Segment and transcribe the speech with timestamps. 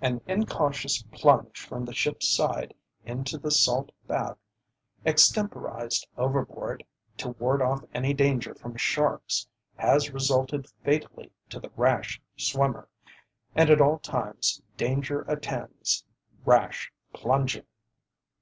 [0.00, 2.72] An incautious plunge from the ship's side
[3.04, 4.38] into the sail bath
[5.04, 6.82] extemporized overboard
[7.18, 12.88] to ward off any danger from sharks has resulted fatally to the rash swimmer,
[13.54, 16.06] and at all times danger attends
[16.46, 17.66] rash plunging.